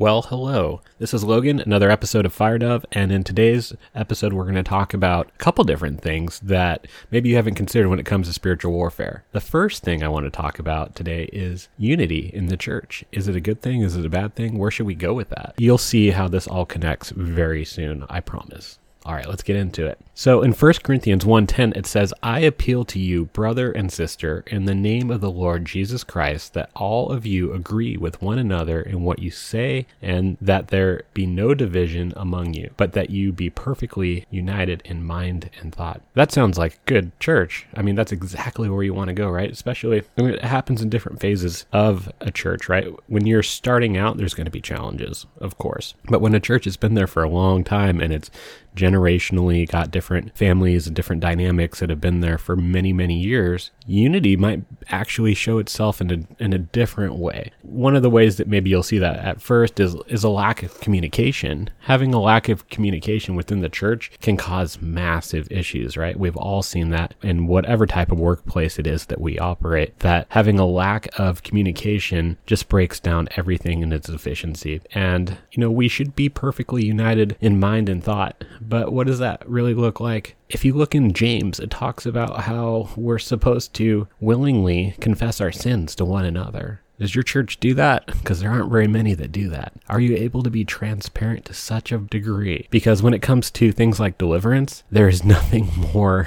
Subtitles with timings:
[0.00, 0.80] Well, hello.
[1.00, 4.62] This is Logan, another episode of Fire Dove, and in today's episode, we're going to
[4.62, 8.32] talk about a couple different things that maybe you haven't considered when it comes to
[8.32, 9.24] spiritual warfare.
[9.32, 13.04] The first thing I want to talk about today is unity in the church.
[13.10, 13.82] Is it a good thing?
[13.82, 14.56] Is it a bad thing?
[14.56, 15.54] Where should we go with that?
[15.58, 18.78] You'll see how this all connects very soon, I promise.
[19.04, 19.98] All right, let's get into it.
[20.18, 24.64] So in 1 Corinthians 1:10 it says, "I appeal to you, brother and sister, in
[24.64, 28.80] the name of the Lord Jesus Christ, that all of you agree with one another
[28.80, 33.30] in what you say, and that there be no division among you, but that you
[33.30, 37.66] be perfectly united in mind and thought." That sounds like good church.
[37.76, 39.52] I mean, that's exactly where you want to go, right?
[39.52, 42.88] Especially I mean, it happens in different phases of a church, right?
[43.06, 45.94] When you're starting out, there's going to be challenges, of course.
[46.06, 48.32] But when a church has been there for a long time and it's
[48.76, 53.70] generationally got different families and different dynamics that have been there for many, many years,
[53.88, 57.50] unity might actually show itself in a, in a different way.
[57.62, 60.62] One of the ways that maybe you'll see that at first is, is a lack
[60.62, 61.70] of communication.
[61.80, 66.18] Having a lack of communication within the church can cause massive issues, right?
[66.18, 70.26] We've all seen that in whatever type of workplace it is that we operate, that
[70.30, 74.80] having a lack of communication just breaks down everything in its efficiency.
[74.92, 79.18] And, you know, we should be perfectly united in mind and thought, but what does
[79.18, 80.36] that really look like?
[80.48, 85.52] If you look in James, it talks about how we're supposed to willingly confess our
[85.52, 86.80] sins to one another.
[86.98, 88.06] Does your church do that?
[88.06, 89.74] Because there aren't very many that do that.
[89.88, 92.66] Are you able to be transparent to such a degree?
[92.70, 96.26] Because when it comes to things like deliverance, there is nothing more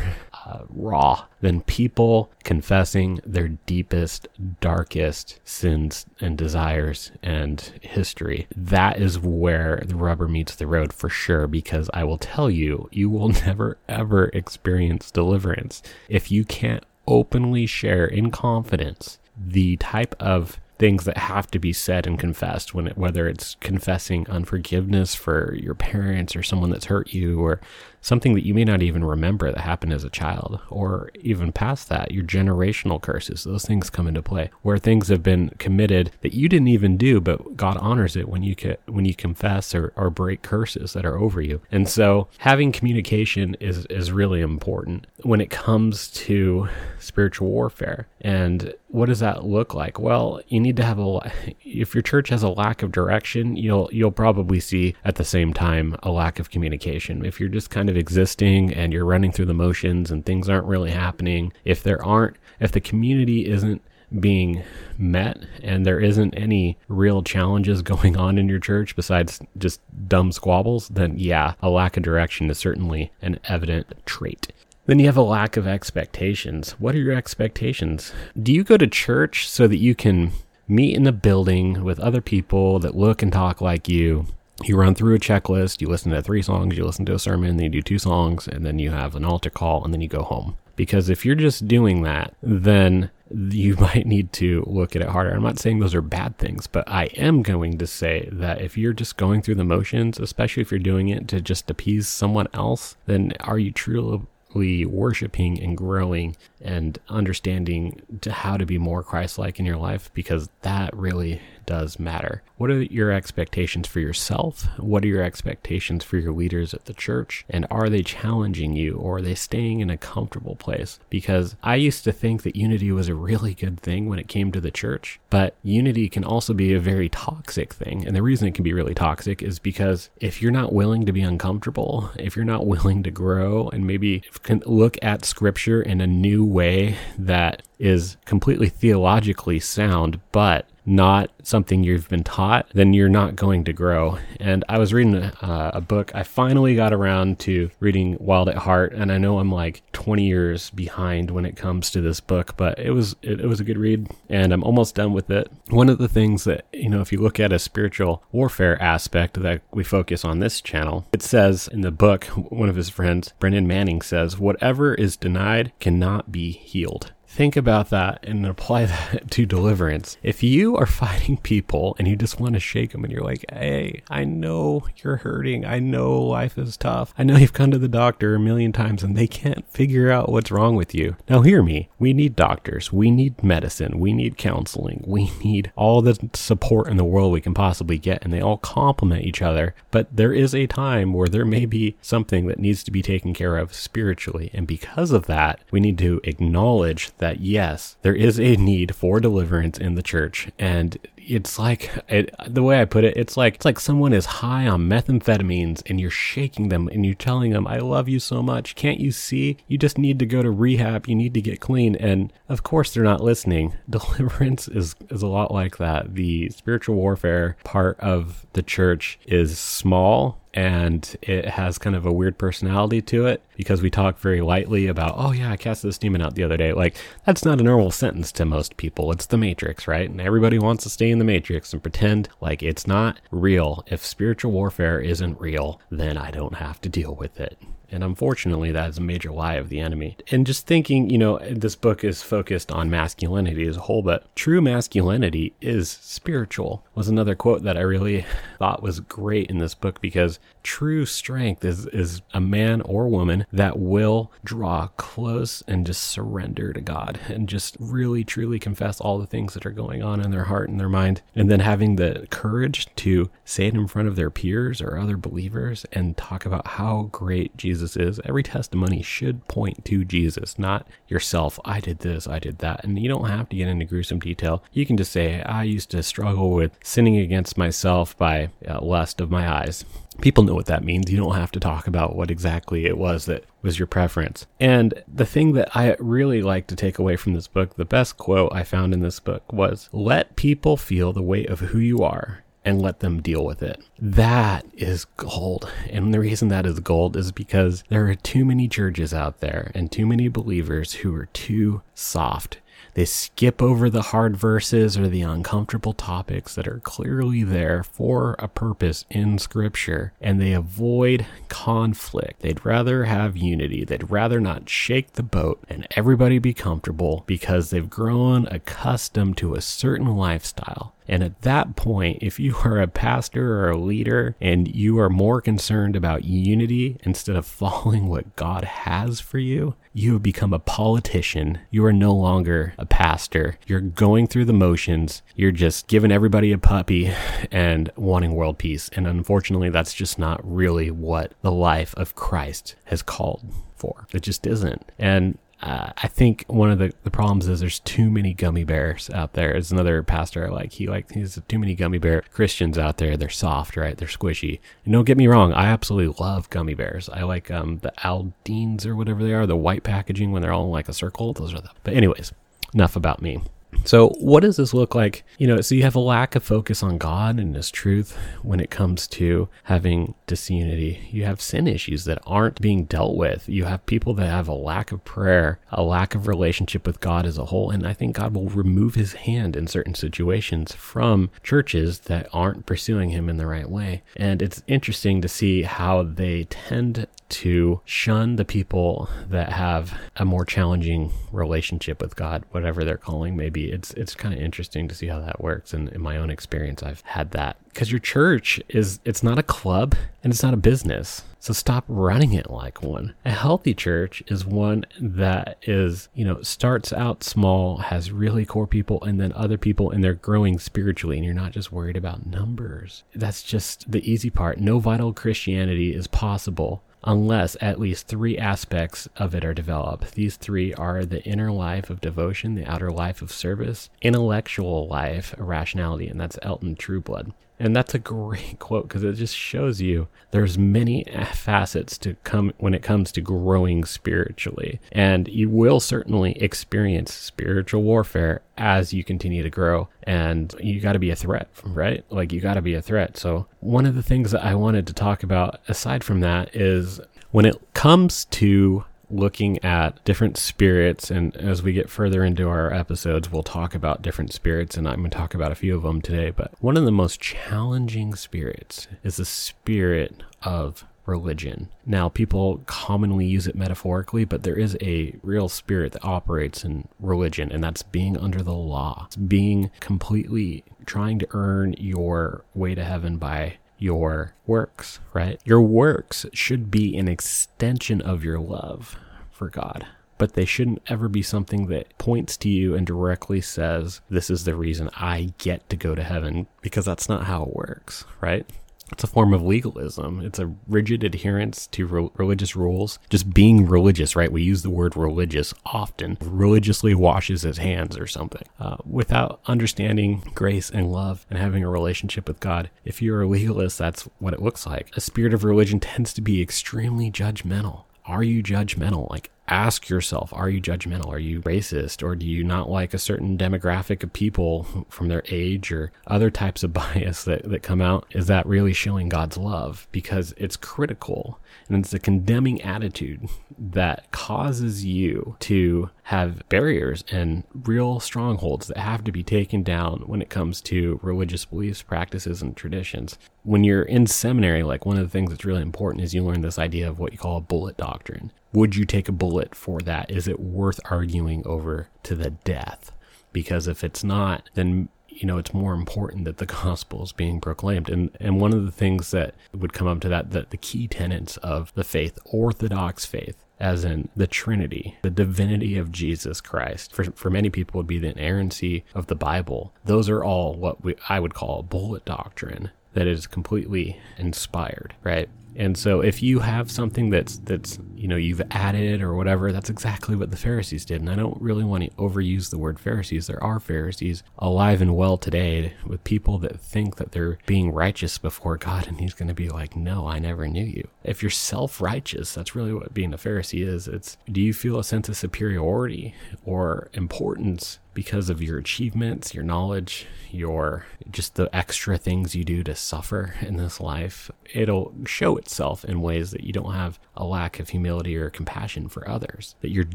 [0.70, 4.28] raw than people confessing their deepest,
[4.60, 8.48] darkest sins and desires and history.
[8.56, 12.90] That is where the rubber meets the road for sure, because I will tell you,
[12.92, 20.16] you will never ever experience deliverance if you can't openly share in confidence the type
[20.20, 25.14] of things that have to be said and confessed when it, whether it's confessing unforgiveness
[25.14, 27.62] for your parents or someone that's hurt you or
[28.02, 31.90] something that you may not even remember that happened as a child, or even past
[31.90, 36.34] that, your generational curses, those things come into play, where things have been committed that
[36.34, 38.56] you didn't even do, but God honors it when you
[38.88, 41.62] when you confess or, or break curses that are over you.
[41.72, 46.68] And so having communication is, is really important when it comes to
[47.00, 48.08] spiritual warfare.
[48.20, 50.00] And what does that look like?
[50.00, 51.32] Well, you need to have a
[51.64, 55.54] if your church has a lack of direction, you'll you'll probably see at the same
[55.54, 57.26] time a lack of communication.
[57.26, 60.50] If you're just kind of of existing and you're running through the motions and things
[60.50, 63.82] aren't really happening, if there aren't, if the community isn't
[64.20, 64.64] being
[64.98, 70.32] met and there isn't any real challenges going on in your church besides just dumb
[70.32, 74.52] squabbles, then yeah, a lack of direction is certainly an evident trait.
[74.88, 76.72] Then you have a lack of expectations.
[76.72, 78.12] What are your expectations?
[78.42, 80.32] Do you go to church so that you can
[80.68, 84.26] meet in the building with other people that look and talk like you
[84.68, 87.58] you run through a checklist, you listen to three songs, you listen to a sermon,
[87.58, 90.08] then you do two songs, and then you have an altar call, and then you
[90.08, 90.58] go home.
[90.76, 95.32] Because if you're just doing that, then you might need to look at it harder.
[95.32, 98.78] I'm not saying those are bad things, but I am going to say that if
[98.78, 102.48] you're just going through the motions, especially if you're doing it to just appease someone
[102.54, 109.04] else, then are you truly worshiping and growing and understanding to how to be more
[109.04, 112.44] Christ-like in your life because that really does matter.
[112.58, 114.68] What are your expectations for yourself?
[114.78, 117.46] What are your expectations for your leaders at the church?
[117.50, 121.00] And are they challenging you or are they staying in a comfortable place?
[121.10, 124.52] Because I used to think that unity was a really good thing when it came
[124.52, 128.06] to the church, but unity can also be a very toxic thing.
[128.06, 131.14] And the reason it can be really toxic is because if you're not willing to
[131.14, 134.24] be uncomfortable, if you're not willing to grow and maybe
[134.66, 141.84] look at scripture in a new way that is completely theologically sound, but not something
[141.84, 144.18] you've been taught, then you're not going to grow.
[144.40, 146.12] And I was reading a, uh, a, book.
[146.16, 150.26] I finally got around to reading Wild at Heart, and I know I'm like 20
[150.26, 153.64] years behind when it comes to this book, but it was it, it was a
[153.64, 155.52] good read, and I'm almost done with it.
[155.70, 159.42] One of the things that you know, if you look at a spiritual warfare aspect
[159.42, 163.34] that we focus on this channel, it says in the book, one of his friends,
[163.40, 169.32] Brennan Manning, says, "Whatever is denied cannot be healed." Think about that and apply that
[169.32, 170.18] to deliverance.
[170.22, 173.46] If you are fighting people and you just want to shake them and you're like,
[173.52, 175.66] hey, I know you're hurting.
[175.66, 177.14] I know life is tough.
[177.18, 180.30] I know you've come to the doctor a million times and they can't figure out
[180.30, 181.16] what's wrong with you.
[181.30, 181.90] Now, hear me.
[181.98, 182.92] We need doctors.
[182.92, 184.00] We need medicine.
[184.00, 185.04] We need counseling.
[185.08, 188.58] We need all the support in the world we can possibly get, and they all
[188.58, 189.74] complement each other.
[189.90, 193.34] But there is a time where there may be something that needs to be taken
[193.34, 194.50] care of spiritually.
[194.54, 199.22] And because of that, we need to acknowledge that yes, there is a need for
[199.22, 200.50] deliverance in the church.
[200.60, 204.26] And it's like it, the way I put it, it's like it's like someone is
[204.26, 208.42] high on methamphetamines and you're shaking them and you're telling them, "I love you so
[208.42, 208.76] much.
[208.76, 209.58] Can't you see?
[209.68, 211.08] You just need to go to rehab.
[211.08, 213.76] You need to get clean." And of course, they're not listening.
[213.90, 216.16] Deliverance is is a lot like that.
[216.16, 222.12] The spiritual warfare part of the church is small and it has kind of a
[222.12, 226.00] weird personality to it because we talk very lightly about, oh yeah, I cast this
[226.00, 226.74] demon out the other day.
[226.74, 226.98] Like
[227.28, 229.12] that's not a normal sentence to most people.
[229.12, 230.10] It's the Matrix, right?
[230.10, 233.84] And everybody wants to stay in the Matrix and pretend like it's not real.
[233.86, 237.56] If spiritual warfare isn't real, then I don't have to deal with it.
[237.92, 240.16] And unfortunately, that is a major lie of the enemy.
[240.32, 244.34] And just thinking, you know, this book is focused on masculinity as a whole, but
[244.36, 248.26] true masculinity is spiritual, was another quote that I really
[248.60, 253.46] thought was great in this book because true strength is, is a man or woman
[253.52, 259.20] that will draw close and just surrender to God and just really, truly confess all
[259.20, 261.22] the things that are going on in their heart and their mind.
[261.36, 265.18] And then having the courage to say it in front of their peers or other
[265.18, 270.88] believers and talk about how great Jesus is, every testimony should point to Jesus, not
[271.08, 271.60] yourself.
[271.66, 272.84] I did this, I did that.
[272.84, 274.64] And you don't have to get into gruesome detail.
[274.72, 279.20] You can just say, I used to struggle with sinning against myself by uh, lust
[279.22, 279.86] of my eyes.
[280.20, 281.12] People know what that means.
[281.12, 284.46] You don't have to talk about what exactly it was that was your preference.
[284.60, 288.18] And the thing that I really like to take away from this book, the best
[288.18, 292.00] quote I found in this book was let people feel the weight of who you
[292.00, 293.82] are and let them deal with it.
[294.00, 295.72] That is gold.
[295.90, 299.72] And the reason that is gold is because there are too many churches out there
[299.74, 302.60] and too many believers who are too soft.
[302.94, 308.36] They skip over the hard verses or the uncomfortable topics that are clearly there for
[308.40, 312.42] a purpose in Scripture, and they avoid conflict.
[312.42, 313.86] They'd rather have unity.
[313.86, 319.56] They'd rather not shake the boat and everybody be comfortable because they've grown accustomed to
[319.56, 320.94] a certain lifestyle.
[321.08, 325.10] And at that point, if you are a pastor or a leader and you are
[325.10, 330.54] more concerned about unity instead of following what God has for you, you have become
[330.54, 331.60] a politician.
[331.70, 333.58] You are no longer a pastor.
[333.68, 335.22] You're going through the motions.
[335.36, 337.12] You're just giving everybody a puppy
[337.52, 338.90] and wanting world peace.
[338.94, 343.42] And unfortunately, that's just not really what the life of Christ has called
[343.76, 344.08] for.
[344.14, 344.92] It just isn't.
[344.98, 349.10] And uh, I think one of the, the problems is there's too many gummy bears
[349.12, 349.52] out there.
[349.52, 350.74] There's another pastor I like.
[350.74, 353.16] He like he's too many gummy bear Christians out there.
[353.16, 353.96] They're soft, right?
[353.96, 354.60] They're squishy.
[354.86, 357.10] And don't get me wrong, I absolutely love gummy bears.
[357.10, 360.66] I like um the Aldeans or whatever they are, the white packaging when they're all
[360.66, 361.34] in like a circle.
[361.34, 361.70] Those are the.
[361.84, 362.34] But anyways,
[362.74, 363.42] enough about me.
[363.84, 365.24] So, what does this look like?
[365.38, 368.60] You know, so you have a lack of focus on God and His truth when
[368.60, 371.08] it comes to having disunity.
[371.12, 373.50] You have sin issues that aren't being dealt with.
[373.50, 377.26] You have people that have a lack of prayer, a lack of relationship with God
[377.26, 377.72] as a whole.
[377.72, 382.66] And I think God will remove His hand in certain situations from churches that aren't
[382.66, 384.04] pursuing Him in the right way.
[384.16, 390.26] And it's interesting to see how they tend to shun the people that have a
[390.26, 393.36] more challenging relationship with God, whatever they're calling
[393.72, 396.84] It's it's kind of interesting to see how that works and in my own experience
[396.84, 397.58] I've had that.
[397.74, 401.24] Cuz your church is it's not a club and it's not a business.
[401.40, 403.16] So stop running it like one.
[403.26, 408.68] A healthy church is one that is, you know, starts out small, has really core
[408.68, 412.28] people, and then other people, and they're growing spiritually, and you're not just worried about
[412.28, 413.04] numbers.
[413.16, 414.60] That's just the easy part.
[414.60, 420.14] No vital Christianity is possible unless at least three aspects of it are developed.
[420.14, 425.34] These three are the inner life of devotion, the outer life of service, intellectual life,
[425.38, 427.34] rationality, and that's Elton Trueblood.
[427.62, 432.54] And that's a great quote because it just shows you there's many facets to come
[432.58, 434.80] when it comes to growing spiritually.
[434.92, 439.90] And you will certainly experience spiritual warfare as you continue to grow.
[440.04, 442.04] And you got to be a threat, right?
[442.10, 443.16] Like you got to be a threat.
[443.16, 447.00] So one of the things that I wanted to talk about aside from that is
[447.30, 451.12] when it comes to looking at different spirits.
[451.12, 454.78] And as we get further into our episodes, we'll talk about different spirits.
[454.78, 456.30] And I'm going to talk about a few of them today.
[456.32, 461.70] But one of the most challenging spirits is the spirit of religion.
[461.86, 466.88] Now, people commonly use it metaphorically, but there is a real spirit that operates in
[467.00, 469.06] religion, and that's being under the law.
[469.08, 475.42] It's being completely trying to earn your way to heaven by your works, right?
[475.44, 478.96] Your works should be an extension of your love
[479.32, 484.02] for God, but they shouldn't ever be something that points to you and directly says,
[484.10, 487.56] This is the reason I get to go to heaven, because that's not how it
[487.56, 488.48] works, right?
[488.92, 490.22] It's a form of legalism.
[490.22, 493.00] It's a rigid adherence to re- religious rules.
[493.10, 494.32] Just being religious, right?
[494.32, 496.18] We use the word religious often.
[496.22, 498.44] Religiously washes his hands or something.
[498.60, 502.70] Uh, without understanding grace and love and having a relationship with God.
[502.84, 504.92] If you're a legalist, that's what it looks like.
[504.96, 507.86] A spirit of religion tends to be extremely judgmental.
[508.06, 509.10] Are you judgmental?
[509.10, 511.10] Like, ask yourself are you judgmental?
[511.10, 512.02] Are you racist?
[512.02, 516.32] Or do you not like a certain demographic of people from their age or other
[516.32, 518.08] types of bias that, that come out?
[518.12, 519.88] Is that really showing god's love?
[519.92, 523.28] Because it's critical and it's a condemning attitude
[523.60, 530.02] that causes you to have barriers and real strongholds that have to be taken down
[530.06, 533.18] when it comes to religious beliefs practices and traditions.
[533.44, 536.42] When you're in seminary like one of the things that's really important is you learn
[536.42, 539.80] this idea of what you call a bullet doctrine would you take a bullet for
[539.82, 540.12] that?
[540.12, 542.92] Is it worth arguing over to the death?
[543.32, 547.40] Because if it's not, then you know it's more important that the gospel is being
[547.40, 550.58] proclaimed and and one of the things that would come up to that that the
[550.58, 556.40] key tenets of the faith orthodox faith as in the trinity the divinity of jesus
[556.42, 560.56] christ for, for many people would be the inerrancy of the bible those are all
[560.56, 566.24] what we, i would call bullet doctrine that is completely inspired right and so if
[566.24, 570.38] you have something that's that's you know you've added or whatever, that's exactly what the
[570.38, 571.02] Pharisees did.
[571.02, 573.28] And I don't really want to overuse the word Pharisees.
[573.28, 578.18] There are Pharisees alive and well today with people that think that they're being righteous
[578.18, 581.30] before God and he's going to be like, "No, I never knew you." If you're
[581.30, 583.88] self-righteous, that's really what being a Pharisee is.
[583.88, 586.16] It's do you feel a sense of superiority
[586.46, 592.64] or importance because of your achievements, your knowledge, your just the extra things you do
[592.64, 597.26] to suffer in this life, it'll show itself in ways that you don't have a
[597.26, 599.90] lack of humility or compassion for others, that you're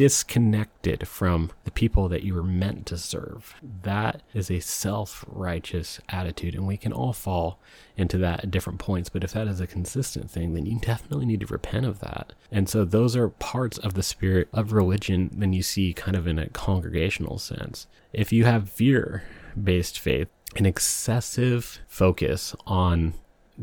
[0.00, 3.54] disconnected from the people that you were meant to serve.
[3.82, 7.60] That is a self righteous attitude, and we can all fall
[7.98, 9.10] into that at different points.
[9.10, 12.32] But if that is a consistent thing, then you definitely need to repent of that.
[12.50, 16.26] And so, those are parts of the spirit of religion, then you see kind of
[16.26, 17.86] in a congregational sense.
[18.14, 19.24] If you have fear
[19.62, 23.12] based faith, an excessive focus on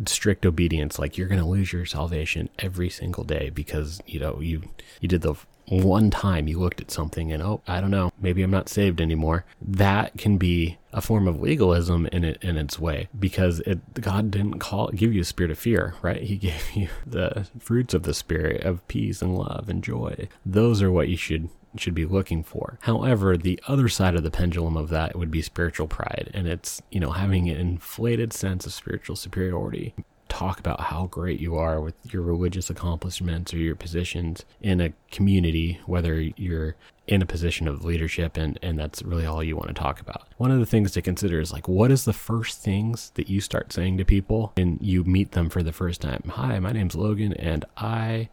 [0.05, 4.39] strict obedience like you're going to lose your salvation every single day because you know
[4.39, 4.61] you
[5.01, 5.33] you did the
[5.69, 9.01] one time you looked at something and oh i don't know maybe i'm not saved
[9.01, 13.79] anymore that can be a form of legalism in it in its way because it
[13.95, 17.93] god didn't call give you a spirit of fear right he gave you the fruits
[17.93, 21.93] of the spirit of peace and love and joy those are what you should should
[21.93, 22.79] be looking for.
[22.81, 26.81] However, the other side of the pendulum of that would be spiritual pride, and it's,
[26.91, 29.93] you know, having an inflated sense of spiritual superiority.
[30.29, 34.93] Talk about how great you are with your religious accomplishments or your positions in a
[35.11, 36.75] community, whether you're
[37.07, 40.27] in a position of leadership and, and that's really all you want to talk about.
[40.37, 43.39] One of the things to consider is like, what is the first things that you
[43.39, 46.23] start saying to people and you meet them for the first time?
[46.35, 48.29] Hi, my name's Logan and I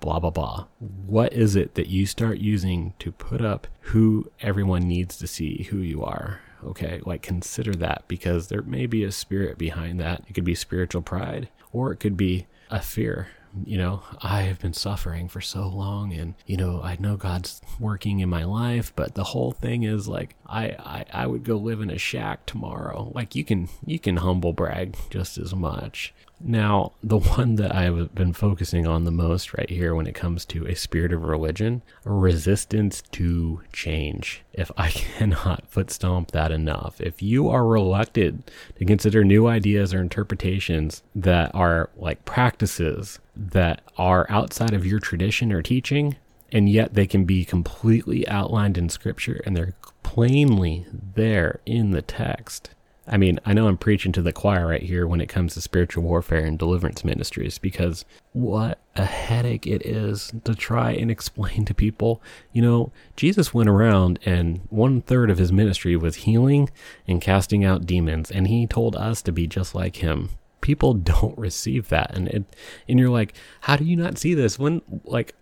[0.00, 0.66] blah, blah, blah.
[0.78, 5.64] What is it that you start using to put up who everyone needs to see
[5.70, 6.40] who you are?
[6.64, 10.22] Okay, like consider that because there may be a spirit behind that.
[10.28, 13.28] It could be spiritual pride or it could be a fear.
[13.64, 17.62] You know, I have been suffering for so long and, you know, I know God's
[17.80, 21.56] working in my life, but the whole thing is like I, I, I would go
[21.56, 23.10] live in a shack tomorrow.
[23.14, 26.12] Like you can you can humble brag just as much.
[26.40, 30.44] Now, the one that I've been focusing on the most right here when it comes
[30.46, 34.42] to a spirit of religion, resistance to change.
[34.52, 39.92] If I cannot foot stomp that enough, if you are reluctant to consider new ideas
[39.92, 46.16] or interpretations that are like practices that are outside of your tradition or teaching,
[46.50, 52.00] and yet they can be completely outlined in scripture and they're plainly there in the
[52.00, 52.70] text
[53.08, 55.60] I mean, I know I'm preaching to the choir right here when it comes to
[55.60, 61.64] spiritual warfare and deliverance ministries because what a headache it is to try and explain
[61.64, 62.22] to people.
[62.52, 66.70] You know, Jesus went around and one third of his ministry was healing
[67.06, 70.30] and casting out demons, and he told us to be just like him.
[70.60, 72.44] People don't receive that, and it,
[72.88, 75.34] and you're like, how do you not see this when like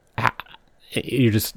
[0.92, 1.56] you're just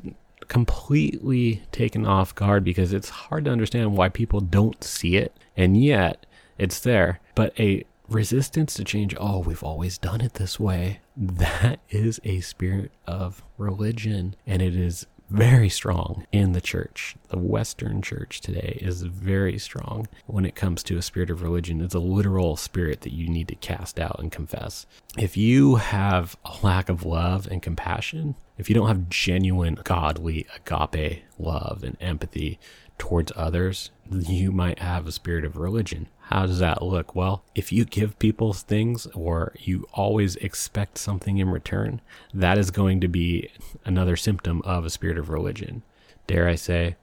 [0.50, 5.82] completely taken off guard because it's hard to understand why people don't see it and
[5.82, 6.25] yet
[6.58, 7.22] it's there.
[7.36, 12.41] But a resistance to change, oh, we've always done it this way, that is a
[12.41, 14.36] spirit of religion.
[14.46, 17.16] And it is very strong in the church.
[17.30, 21.82] The Western church today is very strong when it comes to a spirit of religion.
[21.82, 24.86] It's a literal spirit that you need to cast out and confess.
[25.18, 30.48] If you have a lack of love and compassion, if you don't have genuine godly
[30.56, 32.60] agape love and empathy
[32.98, 36.08] towards others, you might have a spirit of religion.
[36.30, 37.16] How does that look?
[37.16, 42.70] Well, if you give people things or you always expect something in return, that is
[42.70, 43.50] going to be
[43.84, 45.82] another symptom of a spirit of religion.
[46.28, 46.98] Dare I say,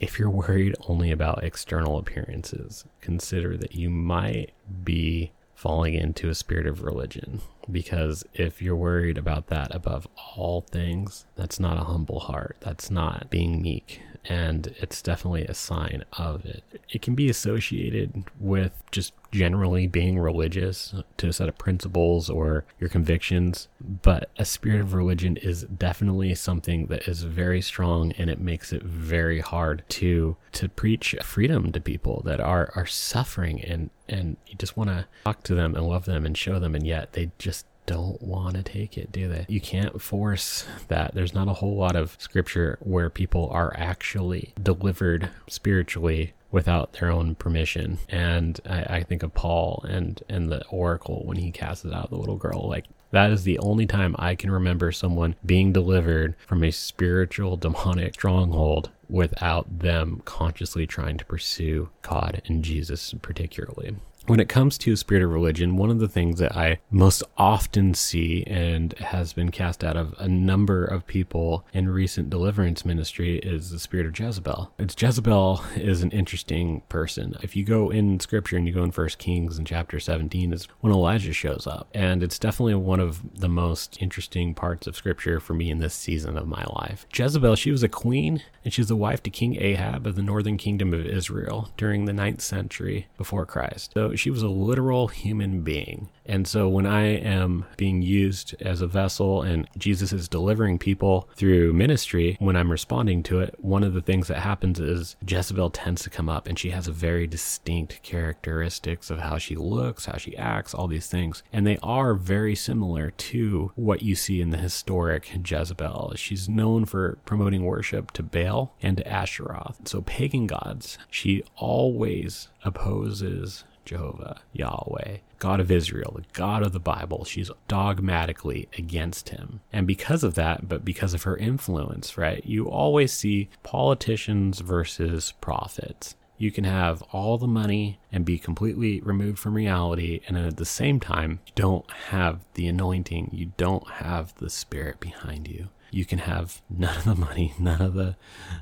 [0.00, 4.50] if you're worried only about external appearances, consider that you might
[4.82, 7.40] be falling into a spirit of religion.
[7.70, 12.56] Because if you're worried about that above all things, that's not a humble heart.
[12.58, 16.62] That's not being meek and it's definitely a sign of it.
[16.88, 22.64] It can be associated with just generally being religious to a set of principles or
[22.78, 28.28] your convictions, but a spirit of religion is definitely something that is very strong and
[28.28, 33.62] it makes it very hard to to preach freedom to people that are are suffering
[33.64, 36.74] and and you just want to talk to them and love them and show them
[36.74, 39.44] and yet they just don't want to take it, do they?
[39.48, 41.14] You can't force that.
[41.14, 47.10] There's not a whole lot of scripture where people are actually delivered spiritually without their
[47.10, 47.98] own permission.
[48.08, 52.16] And I, I, think of Paul and and the oracle when he casts out the
[52.16, 52.66] little girl.
[52.66, 57.56] Like that is the only time I can remember someone being delivered from a spiritual
[57.58, 63.96] demonic stronghold without them consciously trying to pursue God and Jesus particularly
[64.26, 67.94] when it comes to spirit of religion, one of the things that I most often
[67.94, 73.38] see and has been cast out of a number of people in recent deliverance ministry
[73.38, 74.72] is the spirit of Jezebel.
[74.78, 77.36] It's Jezebel is an interesting person.
[77.42, 80.68] If you go in scripture and you go in First Kings in chapter 17 is
[80.80, 81.88] when Elijah shows up.
[81.92, 85.94] And it's definitely one of the most interesting parts of scripture for me in this
[85.94, 87.06] season of my life.
[87.12, 90.22] Jezebel, she was a queen and she was the wife to King Ahab of the
[90.22, 93.90] northern kingdom of Israel during the ninth century before Christ.
[93.94, 96.08] So she was a literal human being.
[96.24, 101.28] And so when I am being used as a vessel and Jesus is delivering people
[101.34, 105.70] through ministry, when I'm responding to it, one of the things that happens is Jezebel
[105.70, 110.06] tends to come up and she has a very distinct characteristics of how she looks,
[110.06, 111.42] how she acts, all these things.
[111.52, 116.12] And they are very similar to what you see in the historic Jezebel.
[116.16, 119.88] She's known for promoting worship to Baal and to Asheroth.
[119.88, 120.98] So pagan gods.
[121.10, 127.24] She always opposes Jehovah, Yahweh, God of Israel, the God of the Bible.
[127.24, 129.60] She's dogmatically against him.
[129.72, 135.32] And because of that, but because of her influence, right, you always see politicians versus
[135.40, 136.16] prophets.
[136.38, 140.64] You can have all the money and be completely removed from reality, and at the
[140.64, 146.06] same time, you don't have the anointing, you don't have the spirit behind you you
[146.06, 148.16] can have none of the money, none of the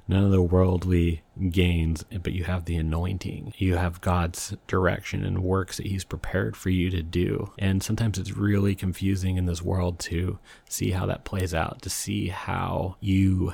[0.08, 3.54] none of the worldly gains, but you have the anointing.
[3.56, 7.52] You have God's direction and works that he's prepared for you to do.
[7.58, 10.38] And sometimes it's really confusing in this world to
[10.68, 13.52] see how that plays out, to see how you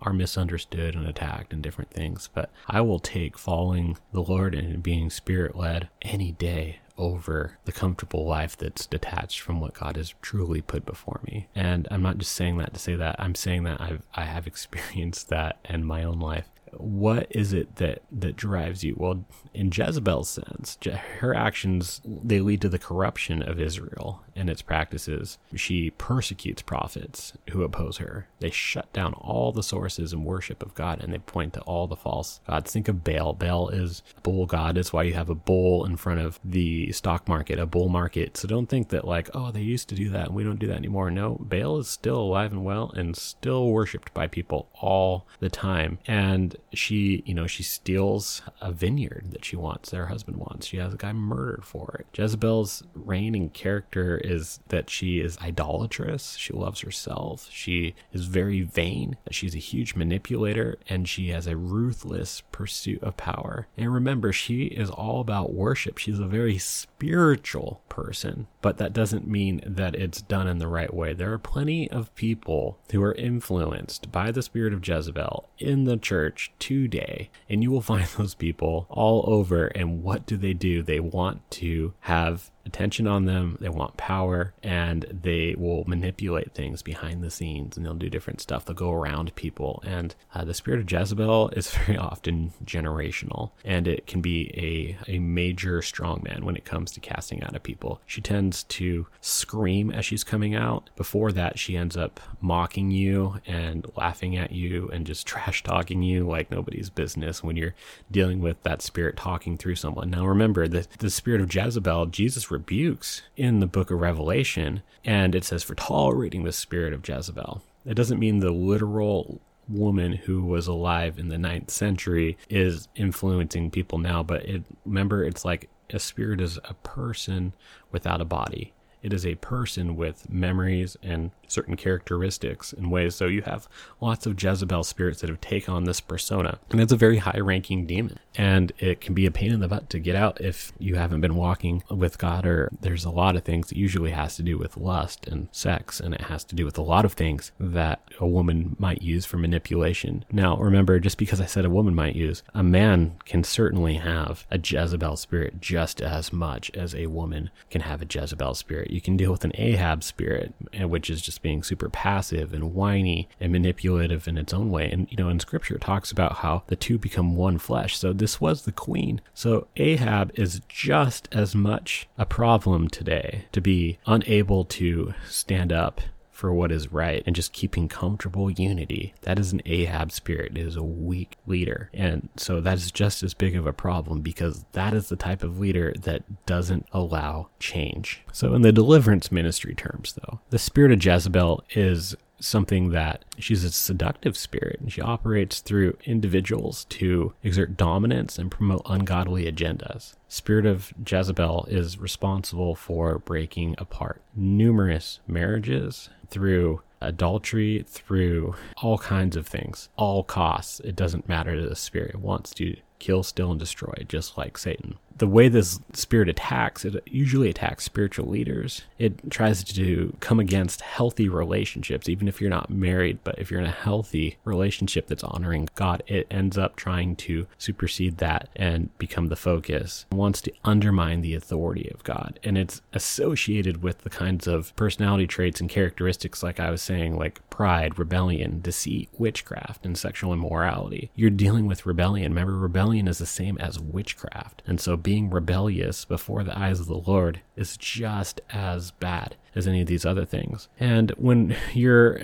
[0.00, 2.28] are misunderstood and attacked and different things.
[2.32, 7.72] But I will take following the Lord and being spirit led any day over the
[7.72, 11.48] comfortable life that's detached from what God has truly put before me.
[11.54, 13.16] And I'm not just saying that to say that.
[13.18, 16.48] I'm saying that I've I have experienced that in my own life
[16.80, 18.94] what is it that that drives you?
[18.96, 20.78] Well in jezebel's sense
[21.20, 25.38] her actions they lead to the corruption of israel and its practices.
[25.54, 28.28] She persecutes prophets who oppose her.
[28.38, 31.86] They shut down all the sources and worship of god and they point to all
[31.86, 32.70] the false gods.
[32.70, 33.32] Think of baal.
[33.32, 34.76] Baal is a bull god.
[34.76, 38.36] That's why you have a bull in front of the stock market a bull market.
[38.36, 40.66] So don't think that like oh they used to do that and we don't do
[40.66, 41.10] that anymore.
[41.10, 45.98] No baal is still alive and well and still worshipped by people all the time.
[46.06, 50.66] And she, you know, she steals a vineyard that she wants, that her husband wants.
[50.66, 52.18] She has a guy murdered for it.
[52.18, 56.36] Jezebel's reigning character is that she is idolatrous.
[56.36, 57.48] She loves herself.
[57.50, 59.16] She is very vain.
[59.30, 63.68] She's a huge manipulator and she has a ruthless pursuit of power.
[63.76, 65.98] And remember, she is all about worship.
[65.98, 70.92] She's a very spiritual person, but that doesn't mean that it's done in the right
[70.92, 71.14] way.
[71.14, 75.96] There are plenty of people who are influenced by the spirit of Jezebel in the
[75.96, 79.66] church today, and you will find those people all over.
[79.68, 80.82] And what do they do?
[80.82, 86.82] They want to have attention on them, they want power, and they will manipulate things
[86.82, 88.64] behind the scenes and they'll do different stuff.
[88.64, 89.82] They'll go around people.
[89.86, 95.12] And uh, the spirit of Jezebel is very often generational and it can be a,
[95.12, 98.00] a major strongman when it comes to casting out of people.
[98.06, 100.90] She tends to scream as she's coming out.
[100.96, 106.02] Before that, she ends up mocking you and laughing at you and just trash talking
[106.02, 107.74] you like nobody's business when you're
[108.10, 110.10] dealing with that spirit talking through someone.
[110.10, 115.34] Now, remember that the spirit of Jezebel, Jesus rebukes in the book of Revelation, and
[115.34, 117.62] it says, for tolerating the spirit of Jezebel.
[117.84, 123.70] It doesn't mean the literal woman who was alive in the ninth century is influencing
[123.70, 127.52] people now, but it, remember, it's like a spirit is a person
[127.92, 128.72] without a body.
[129.02, 133.14] It is a person with memories and certain characteristics and ways.
[133.14, 133.68] So you have
[134.00, 136.58] lots of Jezebel spirits that have taken on this persona.
[136.70, 138.18] And it's a very high ranking demon.
[138.34, 141.20] And it can be a pain in the butt to get out if you haven't
[141.20, 144.58] been walking with God, or there's a lot of things that usually has to do
[144.58, 148.00] with lust and sex, and it has to do with a lot of things that
[148.20, 150.24] a woman might use for manipulation.
[150.30, 154.46] Now, remember, just because I said a woman might use, a man can certainly have
[154.50, 158.85] a Jezebel spirit just as much as a woman can have a Jezebel spirit.
[158.90, 162.74] You can deal with an Ahab spirit, eh, which is just being super passive and
[162.74, 164.90] whiny and manipulative in its own way.
[164.90, 167.98] And, you know, in scripture, it talks about how the two become one flesh.
[167.98, 169.20] So this was the queen.
[169.34, 176.00] So Ahab is just as much a problem today to be unable to stand up
[176.36, 179.14] for what is right and just keeping comfortable unity.
[179.22, 180.52] That is an Ahab spirit.
[180.56, 181.88] It is a weak leader.
[181.94, 185.42] And so that is just as big of a problem because that is the type
[185.42, 188.22] of leader that doesn't allow change.
[188.32, 193.64] So, in the deliverance ministry terms, though, the spirit of Jezebel is something that she's
[193.64, 200.14] a seductive spirit and she operates through individuals to exert dominance and promote ungodly agendas.
[200.28, 209.36] Spirit of Jezebel is responsible for breaking apart numerous marriages through adultery, through all kinds
[209.36, 210.80] of things, all costs.
[210.80, 212.14] It doesn't matter to the spirit.
[212.14, 216.84] It wants to kill, steal, and destroy, just like Satan the way this spirit attacks,
[216.84, 218.82] it usually attacks spiritual leaders.
[218.98, 223.60] It tries to come against healthy relationships, even if you're not married, but if you're
[223.60, 228.96] in a healthy relationship that's honoring God, it ends up trying to supersede that and
[228.98, 230.06] become the focus.
[230.16, 232.40] Wants to undermine the authority of God.
[232.42, 237.16] And it's associated with the kinds of personality traits and characteristics, like I was saying,
[237.16, 241.10] like pride, rebellion, deceit, witchcraft, and sexual immorality.
[241.14, 242.32] You're dealing with rebellion.
[242.32, 244.62] Remember, rebellion is the same as witchcraft.
[244.66, 249.66] And so being rebellious before the eyes of the Lord is just as bad as
[249.66, 250.68] any of these other things.
[250.78, 252.20] And when you're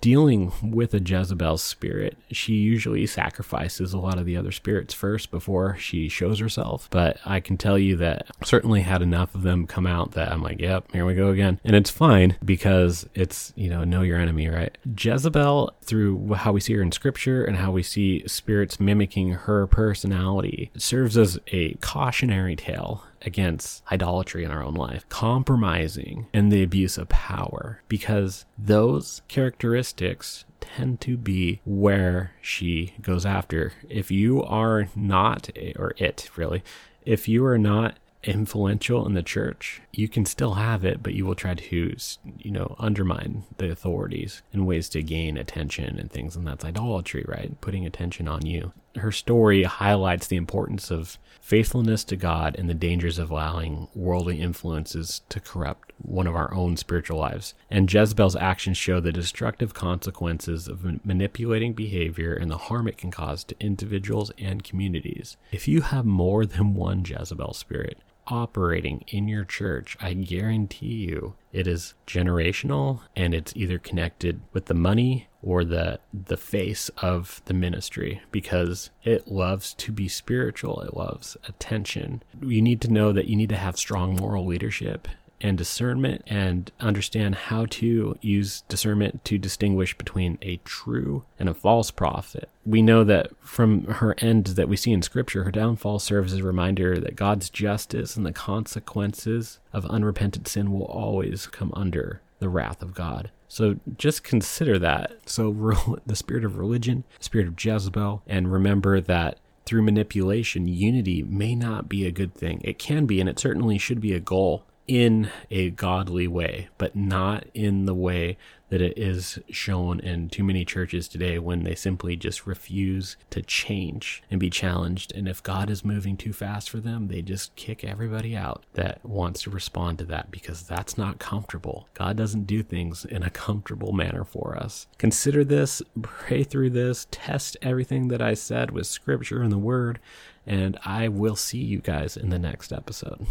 [0.00, 5.30] dealing with a Jezebel spirit, she usually sacrifices a lot of the other spirits first
[5.30, 6.88] before she shows herself.
[6.90, 10.32] But I can tell you that I certainly had enough of them come out that
[10.32, 11.60] I'm like, yep, here we go again.
[11.64, 14.76] And it's fine because it's, you know, know your enemy, right?
[14.96, 19.66] Jezebel, through how we see her in scripture and how we see spirits mimicking her
[19.66, 26.62] personality, serves as a cautionary tale against idolatry in our own life, compromising and the
[26.62, 33.72] abuse of power, because those characteristics tend to be where she goes after.
[33.88, 36.62] If you are not, or it really,
[37.04, 41.24] if you are not influential in the church, you can still have it, but you
[41.24, 41.96] will try to,
[42.38, 46.34] you know, undermine the authorities in ways to gain attention and things.
[46.34, 47.60] And that's idolatry, right?
[47.60, 48.72] Putting attention on you.
[48.96, 54.40] Her story highlights the importance of faithfulness to God and the dangers of allowing worldly
[54.40, 57.54] influences to corrupt one of our own spiritual lives.
[57.70, 63.10] And Jezebel's actions show the destructive consequences of manipulating behavior and the harm it can
[63.10, 65.36] cause to individuals and communities.
[65.52, 71.34] If you have more than one Jezebel spirit, operating in your church, I guarantee you
[71.52, 77.40] it is generational and it's either connected with the money or the the face of
[77.44, 82.22] the ministry because it loves to be spiritual, it loves attention.
[82.40, 85.08] You need to know that you need to have strong moral leadership
[85.40, 91.54] and discernment and understand how to use discernment to distinguish between a true and a
[91.54, 92.48] false prophet.
[92.64, 96.40] We know that from her end that we see in scripture, her downfall serves as
[96.40, 102.20] a reminder that God's justice and the consequences of unrepentant sin will always come under
[102.38, 103.30] the wrath of God.
[103.48, 105.12] So just consider that.
[105.26, 111.54] So the spirit of religion, spirit of Jezebel, and remember that through manipulation, unity may
[111.54, 112.60] not be a good thing.
[112.62, 116.94] It can be, and it certainly should be a goal in a godly way, but
[116.94, 118.36] not in the way
[118.68, 123.40] that it is shown in too many churches today when they simply just refuse to
[123.40, 125.12] change and be challenged.
[125.14, 129.04] And if God is moving too fast for them, they just kick everybody out that
[129.04, 131.88] wants to respond to that because that's not comfortable.
[131.94, 134.88] God doesn't do things in a comfortable manner for us.
[134.98, 140.00] Consider this, pray through this, test everything that I said with scripture and the word,
[140.44, 143.26] and I will see you guys in the next episode.